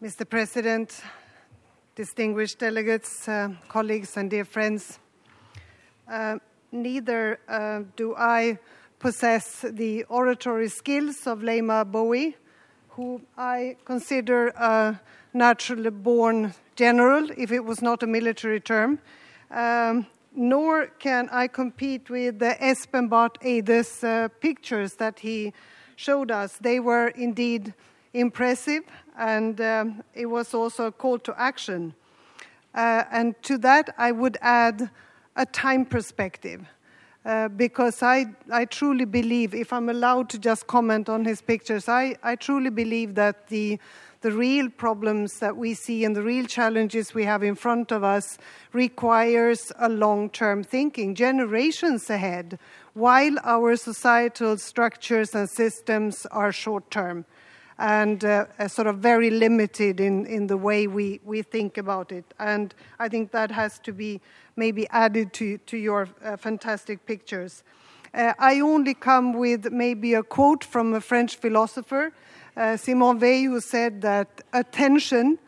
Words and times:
Mr. 0.00 0.28
President, 0.28 1.00
distinguished 1.96 2.60
delegates, 2.60 3.26
uh, 3.26 3.48
colleagues, 3.66 4.16
and 4.16 4.30
dear 4.30 4.44
friends, 4.44 5.00
uh, 6.08 6.38
neither 6.70 7.40
uh, 7.48 7.82
do 7.96 8.14
I 8.16 8.60
possess 9.00 9.64
the 9.68 10.04
oratory 10.04 10.68
skills 10.68 11.26
of 11.26 11.40
Leymah 11.40 11.90
Gbowee, 11.90 12.34
who 12.90 13.20
I 13.36 13.76
consider 13.84 14.50
a 14.50 15.00
naturally 15.34 15.90
born 15.90 16.54
general, 16.76 17.28
if 17.36 17.50
it 17.50 17.64
was 17.64 17.82
not 17.82 18.04
a 18.04 18.06
military 18.06 18.60
term. 18.60 19.00
Um, 19.50 20.06
nor 20.32 20.86
can 21.00 21.28
I 21.32 21.48
compete 21.48 22.08
with 22.08 22.38
the 22.38 22.56
Espen 22.60 23.10
Barth 23.10 23.44
Eide's 23.44 24.04
uh, 24.04 24.28
pictures 24.38 24.94
that 24.94 25.18
he 25.18 25.52
showed 25.96 26.30
us. 26.30 26.56
They 26.58 26.78
were 26.78 27.08
indeed 27.08 27.74
impressive, 28.14 28.84
and 29.18 29.60
um, 29.60 30.02
it 30.14 30.26
was 30.26 30.54
also 30.54 30.86
a 30.86 30.92
call 30.92 31.18
to 31.18 31.34
action. 31.38 31.92
Uh, 32.74 33.04
and 33.10 33.34
to 33.42 33.58
that, 33.58 33.94
I 33.98 34.12
would 34.12 34.38
add 34.40 34.90
a 35.36 35.44
time 35.44 35.84
perspective. 35.84 36.64
Uh, 37.24 37.48
because 37.48 38.02
I, 38.02 38.26
I 38.50 38.64
truly 38.64 39.04
believe, 39.04 39.54
if 39.54 39.72
I'm 39.72 39.88
allowed 39.88 40.30
to 40.30 40.38
just 40.38 40.66
comment 40.66 41.08
on 41.08 41.24
his 41.24 41.42
pictures, 41.42 41.88
I, 41.88 42.16
I 42.22 42.36
truly 42.36 42.70
believe 42.70 43.16
that 43.16 43.48
the, 43.48 43.78
the 44.20 44.30
real 44.30 44.70
problems 44.70 45.40
that 45.40 45.56
we 45.56 45.74
see 45.74 46.04
and 46.04 46.14
the 46.14 46.22
real 46.22 46.46
challenges 46.46 47.14
we 47.14 47.24
have 47.24 47.42
in 47.42 47.56
front 47.56 47.90
of 47.90 48.04
us 48.04 48.38
requires 48.72 49.72
a 49.78 49.88
long-term 49.88 50.62
thinking, 50.62 51.14
generations 51.14 52.08
ahead, 52.08 52.58
while 52.94 53.36
our 53.42 53.76
societal 53.76 54.56
structures 54.56 55.34
and 55.34 55.50
systems 55.50 56.24
are 56.30 56.52
short-term 56.52 57.24
and 57.78 58.24
uh, 58.24 58.46
sort 58.66 58.88
of 58.88 58.98
very 58.98 59.30
limited 59.30 60.00
in, 60.00 60.26
in 60.26 60.48
the 60.48 60.56
way 60.56 60.86
we, 60.86 61.20
we 61.24 61.42
think 61.42 61.78
about 61.78 62.10
it. 62.10 62.24
And 62.38 62.74
I 62.98 63.08
think 63.08 63.30
that 63.30 63.50
has 63.52 63.78
to 63.80 63.92
be 63.92 64.20
maybe 64.56 64.88
added 64.90 65.32
to, 65.34 65.58
to 65.58 65.76
your 65.76 66.08
uh, 66.24 66.36
fantastic 66.36 67.06
pictures. 67.06 67.62
Uh, 68.12 68.32
I 68.38 68.60
only 68.60 68.94
come 68.94 69.34
with 69.34 69.70
maybe 69.70 70.14
a 70.14 70.22
quote 70.22 70.64
from 70.64 70.94
a 70.94 71.00
French 71.00 71.36
philosopher, 71.36 72.12
uh, 72.56 72.76
Simone 72.76 73.20
Weil, 73.20 73.44
who 73.44 73.60
said 73.60 74.00
that 74.02 74.42
attention 74.52 75.38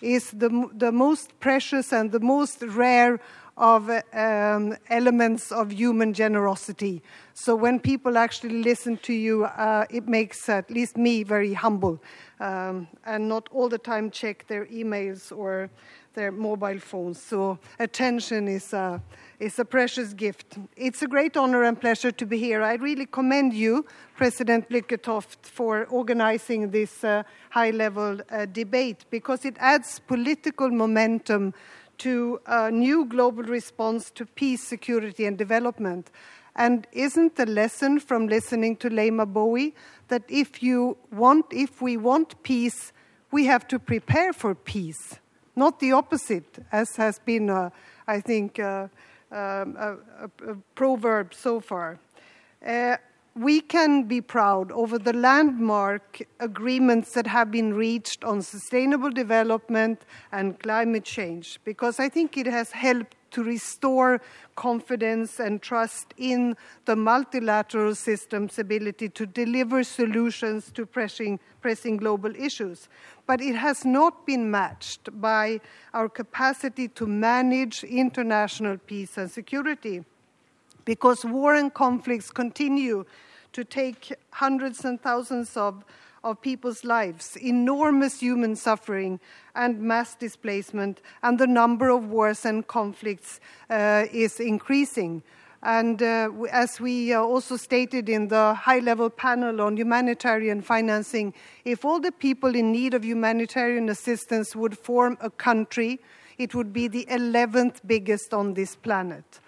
is 0.00 0.30
the, 0.30 0.68
the 0.72 0.92
most 0.92 1.38
precious 1.40 1.92
and 1.92 2.12
the 2.12 2.20
most 2.20 2.62
rare 2.62 3.20
of 3.60 3.90
um, 4.14 4.74
elements 4.88 5.52
of 5.52 5.70
human 5.70 6.14
generosity. 6.14 7.02
So 7.34 7.54
when 7.54 7.78
people 7.78 8.16
actually 8.16 8.62
listen 8.62 8.96
to 9.02 9.12
you, 9.12 9.44
uh, 9.44 9.84
it 9.90 10.08
makes 10.08 10.48
at 10.48 10.70
least 10.70 10.96
me 10.96 11.22
very 11.22 11.52
humble 11.52 12.02
um, 12.40 12.88
and 13.04 13.28
not 13.28 13.48
all 13.52 13.68
the 13.68 13.78
time 13.78 14.10
check 14.10 14.46
their 14.48 14.64
emails 14.66 15.30
or 15.30 15.70
their 16.14 16.32
mobile 16.32 16.78
phones. 16.78 17.22
So 17.22 17.58
attention 17.78 18.48
is 18.48 18.72
a, 18.72 19.00
is 19.38 19.58
a 19.58 19.64
precious 19.64 20.14
gift. 20.14 20.58
It's 20.76 21.02
a 21.02 21.06
great 21.06 21.36
honor 21.36 21.62
and 21.64 21.78
pleasure 21.78 22.10
to 22.10 22.26
be 22.26 22.38
here. 22.38 22.62
I 22.62 22.74
really 22.74 23.06
commend 23.06 23.52
you, 23.52 23.86
President 24.16 24.68
Lykketoft, 24.70 25.44
for 25.44 25.84
organizing 25.86 26.70
this 26.70 27.04
uh, 27.04 27.22
high-level 27.50 28.20
uh, 28.30 28.46
debate 28.46 29.04
because 29.10 29.44
it 29.44 29.56
adds 29.58 30.00
political 30.00 30.70
momentum 30.70 31.54
to 32.00 32.40
a 32.46 32.70
new 32.70 33.04
global 33.04 33.44
response 33.44 34.10
to 34.10 34.26
peace, 34.26 34.62
security, 34.62 35.26
and 35.26 35.38
development. 35.38 36.10
And 36.56 36.86
isn't 36.92 37.36
the 37.36 37.46
lesson 37.46 38.00
from 38.00 38.26
listening 38.26 38.76
to 38.76 38.90
Leymah 38.90 39.32
Gbowee 39.32 39.74
that 40.08 40.24
if 40.28 40.62
you 40.62 40.96
want, 41.12 41.46
if 41.52 41.80
we 41.80 41.96
want 41.96 42.42
peace, 42.42 42.92
we 43.30 43.44
have 43.46 43.68
to 43.68 43.78
prepare 43.78 44.32
for 44.32 44.54
peace, 44.54 45.20
not 45.54 45.78
the 45.78 45.92
opposite, 45.92 46.58
as 46.72 46.96
has 46.96 47.18
been, 47.18 47.48
uh, 47.48 47.70
I 48.06 48.20
think, 48.20 48.58
uh, 48.58 48.88
um, 49.30 49.76
a, 49.78 49.96
a, 50.48 50.56
proverb 50.74 51.32
so 51.32 51.60
far. 51.60 52.00
Uh, 52.66 52.96
we 53.36 53.60
can 53.60 54.04
be 54.04 54.20
proud 54.20 54.72
over 54.72 54.98
the 54.98 55.12
landmark 55.12 56.20
agreements 56.40 57.12
that 57.12 57.26
have 57.26 57.50
been 57.50 57.72
reached 57.72 58.24
on 58.24 58.42
sustainable 58.42 59.10
development 59.10 60.02
and 60.32 60.58
climate 60.58 61.04
change 61.04 61.60
because 61.64 62.00
I 62.00 62.08
think 62.08 62.36
it 62.36 62.46
has 62.46 62.72
helped 62.72 63.16
to 63.30 63.44
restore 63.44 64.20
confidence 64.56 65.38
and 65.38 65.62
trust 65.62 66.12
in 66.16 66.56
the 66.84 66.96
multilateral 66.96 67.94
system's 67.94 68.58
ability 68.58 69.08
to 69.10 69.26
deliver 69.26 69.84
solutions 69.84 70.72
to 70.72 70.84
pressing, 70.84 71.38
pressing 71.60 71.96
global 71.96 72.34
issues. 72.34 72.88
But 73.28 73.40
it 73.40 73.54
has 73.54 73.84
not 73.84 74.26
been 74.26 74.50
matched 74.50 75.08
by 75.20 75.60
our 75.94 76.08
capacity 76.08 76.88
to 76.88 77.06
manage 77.06 77.84
international 77.84 78.78
peace 78.78 79.16
and 79.16 79.30
security 79.30 80.04
because 80.90 81.24
war 81.24 81.54
and 81.54 81.72
conflicts 81.72 82.32
continue 82.32 83.04
to 83.52 83.62
take 83.62 84.12
hundreds 84.32 84.84
and 84.84 85.00
thousands 85.00 85.56
of, 85.56 85.84
of 86.24 86.42
people's 86.42 86.82
lives, 86.82 87.36
enormous 87.36 88.18
human 88.18 88.56
suffering 88.56 89.20
and 89.54 89.80
mass 89.80 90.16
displacement, 90.16 91.00
and 91.22 91.38
the 91.38 91.46
number 91.46 91.90
of 91.90 92.10
wars 92.10 92.44
and 92.44 92.66
conflicts 92.66 93.38
uh, 93.70 94.04
is 94.12 94.40
increasing. 94.40 95.22
And 95.62 96.02
uh, 96.02 96.32
as 96.50 96.80
we 96.80 97.14
uh, 97.14 97.20
also 97.20 97.56
stated 97.56 98.08
in 98.08 98.26
the 98.26 98.54
high 98.54 98.80
level 98.80 99.10
panel 99.10 99.60
on 99.60 99.76
humanitarian 99.76 100.60
financing, 100.60 101.32
if 101.64 101.84
all 101.84 102.00
the 102.00 102.10
people 102.10 102.56
in 102.56 102.72
need 102.72 102.94
of 102.94 103.04
humanitarian 103.04 103.88
assistance 103.90 104.56
would 104.56 104.76
form 104.76 105.18
a 105.20 105.30
country, 105.30 106.00
it 106.36 106.52
would 106.52 106.72
be 106.72 106.88
the 106.88 107.06
11th 107.08 107.76
biggest 107.86 108.34
on 108.34 108.54
this 108.54 108.74
planet. 108.74 109.38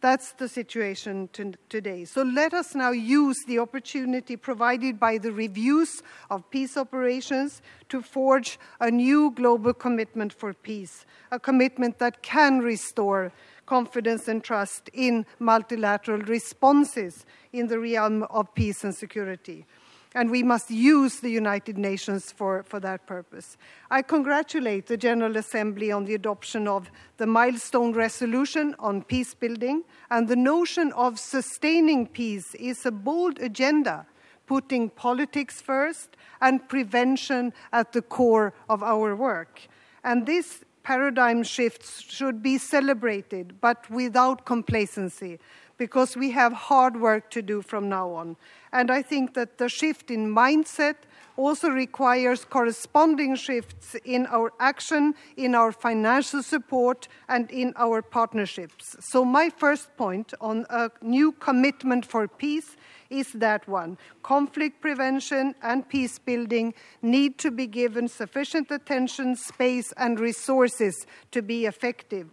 That's 0.00 0.30
the 0.32 0.48
situation 0.48 1.28
today. 1.68 2.04
So 2.04 2.22
let 2.22 2.54
us 2.54 2.76
now 2.76 2.92
use 2.92 3.36
the 3.48 3.58
opportunity 3.58 4.36
provided 4.36 5.00
by 5.00 5.18
the 5.18 5.32
reviews 5.32 6.02
of 6.30 6.48
peace 6.50 6.76
operations 6.76 7.60
to 7.88 8.00
forge 8.00 8.60
a 8.78 8.92
new 8.92 9.32
global 9.32 9.74
commitment 9.74 10.32
for 10.32 10.54
peace, 10.54 11.04
a 11.32 11.40
commitment 11.40 11.98
that 11.98 12.22
can 12.22 12.60
restore 12.60 13.32
confidence 13.66 14.28
and 14.28 14.44
trust 14.44 14.88
in 14.92 15.26
multilateral 15.40 16.20
responses 16.20 17.26
in 17.52 17.66
the 17.66 17.80
realm 17.80 18.22
of 18.30 18.54
peace 18.54 18.84
and 18.84 18.94
security 18.94 19.66
and 20.14 20.30
we 20.30 20.42
must 20.42 20.70
use 20.70 21.20
the 21.20 21.30
United 21.30 21.76
Nations 21.76 22.32
for, 22.32 22.62
for 22.62 22.80
that 22.80 23.06
purpose. 23.06 23.56
I 23.90 24.02
congratulate 24.02 24.86
the 24.86 24.96
General 24.96 25.36
Assembly 25.36 25.92
on 25.92 26.04
the 26.04 26.14
adoption 26.14 26.66
of 26.66 26.90
the 27.18 27.26
milestone 27.26 27.92
resolution 27.92 28.74
on 28.78 29.02
peace 29.02 29.34
building, 29.34 29.84
and 30.10 30.28
the 30.28 30.36
notion 30.36 30.92
of 30.92 31.18
sustaining 31.18 32.06
peace 32.06 32.54
is 32.54 32.86
a 32.86 32.90
bold 32.90 33.38
agenda, 33.40 34.06
putting 34.46 34.88
politics 34.88 35.60
first 35.60 36.16
and 36.40 36.68
prevention 36.68 37.52
at 37.72 37.92
the 37.92 38.02
core 38.02 38.54
of 38.68 38.82
our 38.82 39.14
work. 39.14 39.60
And 40.04 40.24
this 40.24 40.64
paradigm 40.88 41.42
shifts 41.42 42.00
should 42.00 42.42
be 42.42 42.56
celebrated, 42.56 43.60
but 43.60 43.90
without 43.90 44.46
complacency 44.46 45.38
because 45.76 46.16
we 46.16 46.30
have 46.30 46.52
hard 46.70 46.98
work 46.98 47.30
to 47.30 47.42
do 47.42 47.60
from 47.60 47.90
now 47.90 48.10
on. 48.10 48.36
And 48.72 48.90
I 48.90 49.02
think 49.02 49.34
that 49.34 49.58
the 49.58 49.68
shift 49.68 50.10
in 50.10 50.34
mindset 50.34 50.96
also 51.36 51.68
requires 51.68 52.44
corresponding 52.44 53.36
shifts 53.36 53.96
in 54.04 54.26
our 54.28 54.50
action, 54.58 55.14
in 55.36 55.54
our 55.54 55.72
financial 55.72 56.42
support, 56.42 57.06
and 57.28 57.50
in 57.50 57.74
our 57.76 58.00
partnerships. 58.00 58.96
So, 59.00 59.24
my 59.26 59.50
first 59.50 59.94
point 59.96 60.32
on 60.40 60.64
a 60.70 60.90
new 61.02 61.32
commitment 61.32 62.06
for 62.06 62.26
peace 62.26 62.76
is 63.10 63.32
that 63.32 63.66
one. 63.68 63.98
Conflict 64.22 64.80
prevention 64.80 65.54
and 65.62 65.88
peace 65.88 66.18
building 66.18 66.74
need 67.02 67.38
to 67.38 67.50
be 67.50 67.66
given 67.66 68.08
sufficient 68.08 68.70
attention, 68.70 69.36
space, 69.36 69.92
and 69.96 70.20
resources 70.20 71.06
to 71.30 71.42
be 71.42 71.66
effective 71.66 72.28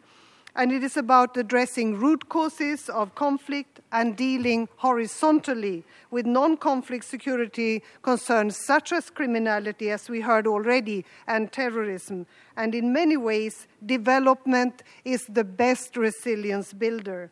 and 0.55 0.71
it 0.71 0.83
is 0.83 0.95
about 0.95 1.35
addressing 1.35 1.99
root 1.99 2.29
causes 2.29 2.87
of 2.89 3.13
conflict 3.13 3.81
and 3.91 4.15
dealing 4.15 4.69
horizontally 4.77 5.83
with 6.11 6.25
non 6.25 6.55
conflict 6.55 7.03
security 7.03 7.83
concerns 8.01 8.57
such 8.65 8.93
as 8.93 9.09
criminality, 9.09 9.91
as 9.91 10.09
we 10.09 10.21
heard 10.21 10.47
already, 10.47 11.03
and 11.27 11.51
terrorism. 11.51 12.25
And 12.55 12.73
in 12.73 12.93
many 12.93 13.17
ways, 13.17 13.67
development 13.85 14.81
is 15.03 15.25
the 15.25 15.43
best 15.43 15.97
resilience 15.97 16.71
builder. 16.71 17.31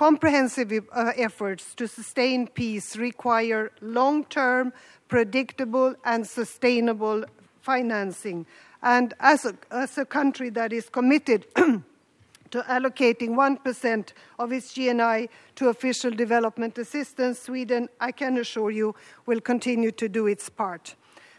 Comprehensive 0.00 0.72
uh, 0.92 1.12
efforts 1.14 1.74
to 1.74 1.86
sustain 1.86 2.46
peace 2.46 2.96
require 2.96 3.70
long 3.82 4.24
term, 4.24 4.72
predictable, 5.08 5.94
and 6.06 6.26
sustainable 6.26 7.22
financing. 7.60 8.46
And 8.82 9.12
as 9.20 9.44
a, 9.44 9.54
as 9.70 9.98
a 9.98 10.06
country 10.06 10.48
that 10.56 10.72
is 10.72 10.88
committed 10.88 11.44
to 11.54 11.82
allocating 12.62 13.36
1% 13.36 14.12
of 14.38 14.52
its 14.52 14.72
GNI 14.72 15.28
to 15.56 15.68
official 15.68 16.12
development 16.12 16.78
assistance, 16.78 17.38
Sweden, 17.38 17.86
I 18.00 18.12
can 18.12 18.38
assure 18.38 18.70
you, 18.70 18.94
will 19.26 19.42
continue 19.42 19.92
to 19.92 20.08
do 20.08 20.26
its 20.26 20.48
part. 20.48 20.94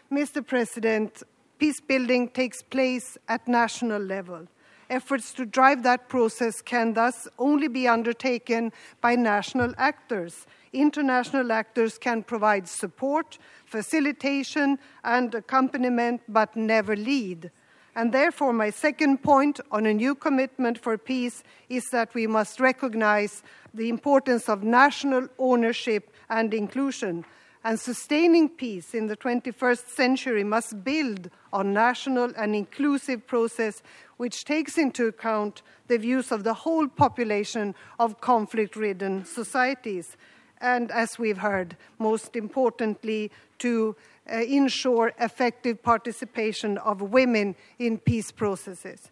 Mr. 0.08 0.46
President, 0.46 1.24
peace 1.58 1.80
building 1.80 2.28
takes 2.28 2.62
place 2.62 3.18
at 3.26 3.48
national 3.48 4.00
level. 4.00 4.46
Efforts 4.92 5.32
to 5.32 5.46
drive 5.46 5.82
that 5.84 6.10
process 6.10 6.60
can 6.60 6.92
thus 6.92 7.26
only 7.38 7.66
be 7.66 7.88
undertaken 7.88 8.70
by 9.00 9.16
national 9.16 9.72
actors. 9.78 10.46
International 10.74 11.50
actors 11.50 11.96
can 11.96 12.22
provide 12.22 12.68
support, 12.68 13.38
facilitation, 13.64 14.78
and 15.02 15.34
accompaniment, 15.34 16.20
but 16.28 16.54
never 16.54 16.94
lead. 16.94 17.50
And 17.96 18.12
therefore, 18.12 18.52
my 18.52 18.68
second 18.68 19.22
point 19.22 19.60
on 19.70 19.86
a 19.86 19.94
new 19.94 20.14
commitment 20.14 20.76
for 20.78 20.98
peace 20.98 21.42
is 21.70 21.88
that 21.88 22.12
we 22.12 22.26
must 22.26 22.60
recognize 22.60 23.42
the 23.72 23.88
importance 23.88 24.46
of 24.46 24.62
national 24.62 25.26
ownership 25.38 26.14
and 26.28 26.52
inclusion. 26.52 27.24
And 27.64 27.78
sustaining 27.78 28.48
peace 28.48 28.92
in 28.92 29.06
the 29.06 29.16
21st 29.16 29.88
century 29.88 30.42
must 30.42 30.82
build 30.82 31.30
on 31.52 31.72
national 31.72 32.32
and 32.36 32.56
inclusive 32.56 33.24
process 33.26 33.82
which 34.16 34.44
takes 34.44 34.76
into 34.76 35.06
account 35.06 35.62
the 35.86 35.98
views 35.98 36.32
of 36.32 36.42
the 36.42 36.54
whole 36.54 36.88
population 36.88 37.74
of 38.00 38.20
conflict-ridden 38.20 39.24
societies. 39.24 40.16
And 40.60 40.90
as 40.90 41.18
we've 41.20 41.38
heard, 41.38 41.76
most 42.00 42.34
importantly, 42.34 43.30
to 43.58 43.94
uh, 44.30 44.38
ensure 44.38 45.12
effective 45.20 45.82
participation 45.82 46.78
of 46.78 47.00
women 47.00 47.54
in 47.78 47.98
peace 47.98 48.32
processes. 48.32 49.11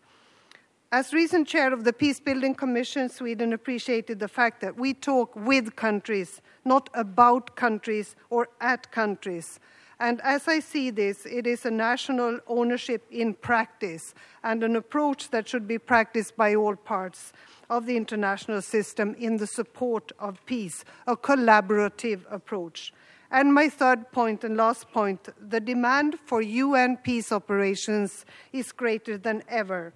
As 0.92 1.12
recent 1.12 1.46
chair 1.46 1.72
of 1.72 1.84
the 1.84 1.92
Peace 1.92 2.18
Building 2.18 2.52
Commission, 2.52 3.08
Sweden 3.08 3.52
appreciated 3.52 4.18
the 4.18 4.26
fact 4.26 4.60
that 4.60 4.76
we 4.76 4.92
talk 4.92 5.30
with 5.36 5.76
countries, 5.76 6.42
not 6.64 6.90
about 6.94 7.54
countries 7.54 8.16
or 8.28 8.48
at 8.60 8.90
countries. 8.90 9.60
And 10.00 10.20
as 10.22 10.48
I 10.48 10.58
see 10.58 10.90
this, 10.90 11.26
it 11.26 11.46
is 11.46 11.64
a 11.64 11.70
national 11.70 12.40
ownership 12.48 13.06
in 13.08 13.34
practice 13.34 14.14
and 14.42 14.64
an 14.64 14.74
approach 14.74 15.30
that 15.30 15.48
should 15.48 15.68
be 15.68 15.78
practiced 15.78 16.36
by 16.36 16.56
all 16.56 16.74
parts 16.74 17.32
of 17.68 17.86
the 17.86 17.96
international 17.96 18.60
system 18.60 19.14
in 19.14 19.36
the 19.36 19.46
support 19.46 20.10
of 20.18 20.44
peace, 20.44 20.84
a 21.06 21.16
collaborative 21.16 22.22
approach. 22.28 22.92
And 23.30 23.54
my 23.54 23.68
third 23.68 24.10
point 24.10 24.42
and 24.42 24.56
last 24.56 24.90
point 24.90 25.28
the 25.40 25.60
demand 25.60 26.18
for 26.24 26.42
UN 26.42 26.96
peace 26.96 27.30
operations 27.30 28.26
is 28.52 28.72
greater 28.72 29.16
than 29.16 29.44
ever. 29.48 29.92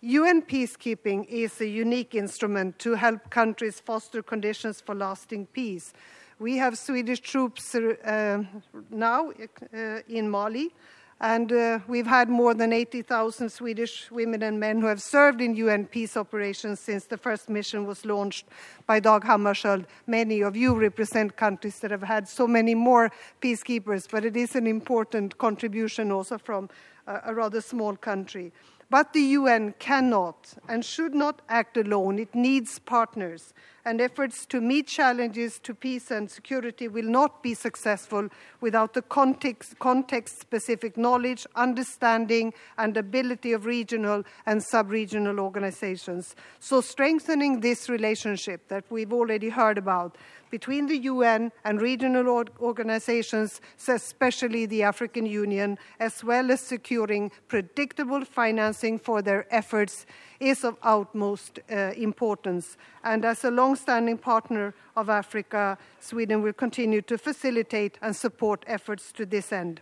UN 0.00 0.42
peacekeeping 0.42 1.26
is 1.26 1.60
a 1.60 1.66
unique 1.66 2.14
instrument 2.14 2.78
to 2.78 2.94
help 2.94 3.30
countries 3.30 3.80
foster 3.80 4.22
conditions 4.22 4.80
for 4.80 4.94
lasting 4.94 5.46
peace. 5.46 5.92
We 6.38 6.56
have 6.58 6.78
Swedish 6.78 7.18
troops 7.18 7.74
uh, 7.74 8.44
now 8.90 9.32
uh, 9.74 9.98
in 10.08 10.30
Mali, 10.30 10.72
and 11.20 11.52
uh, 11.52 11.80
we've 11.88 12.06
had 12.06 12.28
more 12.28 12.54
than 12.54 12.72
80,000 12.72 13.50
Swedish 13.50 14.08
women 14.12 14.44
and 14.44 14.60
men 14.60 14.80
who 14.80 14.86
have 14.86 15.02
served 15.02 15.40
in 15.40 15.56
UN 15.56 15.84
peace 15.84 16.16
operations 16.16 16.78
since 16.78 17.06
the 17.06 17.18
first 17.18 17.48
mission 17.48 17.84
was 17.84 18.04
launched 18.04 18.46
by 18.86 19.00
Dag 19.00 19.22
Hammarskjöld. 19.22 19.84
Many 20.06 20.42
of 20.42 20.54
you 20.54 20.76
represent 20.76 21.36
countries 21.36 21.80
that 21.80 21.90
have 21.90 22.04
had 22.04 22.28
so 22.28 22.46
many 22.46 22.76
more 22.76 23.10
peacekeepers, 23.42 24.06
but 24.08 24.24
it 24.24 24.36
is 24.36 24.54
an 24.54 24.68
important 24.68 25.38
contribution 25.38 26.12
also 26.12 26.38
from 26.38 26.70
a, 27.08 27.20
a 27.24 27.34
rather 27.34 27.60
small 27.60 27.96
country. 27.96 28.52
But 28.90 29.12
the 29.12 29.20
UN 29.20 29.74
cannot 29.78 30.54
and 30.66 30.84
should 30.84 31.14
not 31.14 31.42
act 31.48 31.76
alone. 31.76 32.18
It 32.18 32.34
needs 32.34 32.78
partners. 32.78 33.52
And 33.88 34.02
efforts 34.02 34.44
to 34.50 34.60
meet 34.60 34.86
challenges 34.86 35.58
to 35.60 35.74
peace 35.74 36.10
and 36.10 36.30
security 36.30 36.88
will 36.88 37.08
not 37.08 37.42
be 37.42 37.54
successful 37.54 38.28
without 38.60 38.92
the 38.92 39.00
context, 39.00 39.78
context 39.78 40.40
specific 40.42 40.98
knowledge, 40.98 41.46
understanding, 41.56 42.52
and 42.76 42.98
ability 42.98 43.54
of 43.54 43.64
regional 43.64 44.24
and 44.44 44.62
sub 44.62 44.90
regional 44.90 45.40
organizations. 45.40 46.36
So, 46.60 46.82
strengthening 46.82 47.60
this 47.60 47.88
relationship 47.88 48.68
that 48.68 48.84
we've 48.90 49.10
already 49.10 49.48
heard 49.48 49.78
about 49.78 50.18
between 50.50 50.86
the 50.86 50.98
UN 50.98 51.52
and 51.64 51.80
regional 51.80 52.44
organizations, 52.60 53.60
especially 53.86 54.66
the 54.66 54.82
African 54.82 55.26
Union, 55.26 55.78
as 56.00 56.24
well 56.24 56.50
as 56.50 56.60
securing 56.60 57.30
predictable 57.48 58.24
financing 58.24 58.98
for 58.98 59.22
their 59.22 59.46
efforts, 59.50 60.06
is 60.40 60.64
of 60.64 60.76
utmost 60.82 61.58
uh, 61.70 61.92
importance. 61.96 62.76
And 63.02 63.24
as 63.24 63.44
a 63.44 63.50
long-standing 63.78 64.18
partner 64.18 64.74
of 64.96 65.08
Africa, 65.08 65.78
Sweden 66.00 66.42
will 66.42 66.52
continue 66.52 67.00
to 67.02 67.16
facilitate 67.16 67.96
and 68.02 68.14
support 68.14 68.64
efforts 68.66 69.12
to 69.12 69.24
this 69.24 69.52
end. 69.52 69.80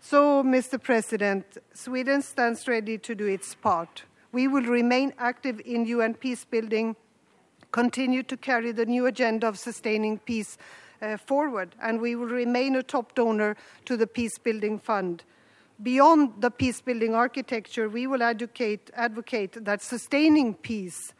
So, 0.00 0.42
Mr. 0.42 0.82
President, 0.82 1.58
Sweden 1.74 2.22
stands 2.22 2.66
ready 2.66 2.96
to 2.98 3.14
do 3.14 3.26
its 3.26 3.54
part. 3.54 4.04
We 4.32 4.48
will 4.48 4.64
remain 4.64 5.12
active 5.18 5.60
in 5.64 5.84
UN 5.86 6.14
peace 6.14 6.46
building 6.46 6.96
continue 7.70 8.22
to 8.22 8.36
carry 8.36 8.72
the 8.72 8.86
new 8.86 9.06
agenda 9.06 9.48
of 9.48 9.58
sustaining 9.58 10.18
peace 10.18 10.56
uh, 11.02 11.16
forward, 11.16 11.74
and 11.82 12.00
we 12.00 12.14
will 12.14 12.28
remain 12.28 12.76
a 12.76 12.82
top 12.82 13.14
donor 13.14 13.56
to 13.84 13.96
the 13.96 14.06
Peace 14.06 14.38
Building 14.38 14.78
Fund. 14.78 15.24
Beyond 15.82 16.40
the 16.40 16.50
peace 16.50 16.80
building 16.80 17.14
architecture, 17.14 17.88
we 17.88 18.06
will 18.06 18.22
advocate, 18.22 18.90
advocate 18.94 19.64
that 19.64 19.82
sustaining 19.82 20.54
peace 20.54 21.12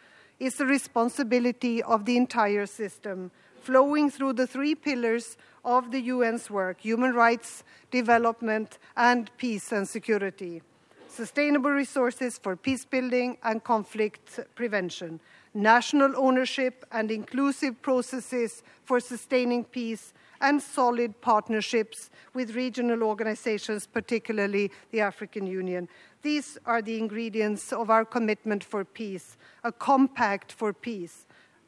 is 0.44 0.56
the 0.56 0.66
responsibility 0.66 1.82
of 1.82 2.04
the 2.04 2.16
entire 2.16 2.66
system, 2.66 3.30
flowing 3.62 4.10
through 4.10 4.34
the 4.34 4.46
three 4.46 4.74
pillars 4.74 5.36
of 5.64 5.90
the 5.90 6.10
UN's 6.10 6.50
work 6.50 6.80
human 6.80 7.14
rights, 7.14 7.64
development, 7.90 8.78
and 8.96 9.30
peace 9.38 9.72
and 9.72 9.88
security. 9.88 10.60
Sustainable 11.08 11.70
resources 11.70 12.38
for 12.38 12.56
peace 12.56 12.84
building 12.84 13.38
and 13.42 13.64
conflict 13.64 14.40
prevention 14.54 15.20
national 15.54 16.12
ownership 16.16 16.84
and 16.90 17.10
inclusive 17.10 17.80
processes 17.80 18.62
for 18.84 19.00
sustaining 19.00 19.64
peace, 19.64 20.12
and 20.40 20.60
solid 20.60 21.18
partnerships 21.22 22.10
with 22.34 22.54
regional 22.54 23.02
organizations, 23.02 23.86
particularly 23.86 24.70
the 24.90 25.00
African 25.00 25.46
Union. 25.46 25.88
These 26.20 26.58
are 26.66 26.82
the 26.82 26.98
ingredients 26.98 27.72
of 27.72 27.88
our 27.88 28.04
commitment 28.04 28.62
for 28.62 28.84
peace, 28.84 29.38
a 29.62 29.72
compact 29.72 30.52
for 30.52 30.72
peace. 30.74 31.26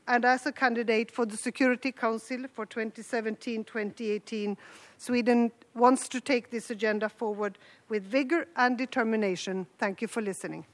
And 0.09 0.25
as 0.25 0.47
a 0.47 0.53
candidate 0.53 1.11
for 1.11 1.27
the 1.27 1.37
Security 1.37 1.91
Council 1.91 2.45
for 2.53 2.67
2017 2.67 3.65
2018, 3.65 4.57
Sweden 4.99 5.51
wants 5.75 6.09
to 6.09 6.21
take 6.21 6.51
this 6.51 6.71
agenda 6.71 7.09
forward 7.09 7.59
with 7.89 8.05
vigor 8.05 8.47
and 8.57 8.77
determination. 8.77 9.67
Thank 9.79 10.03
you 10.03 10.09
for 10.09 10.21
listening. 10.21 10.65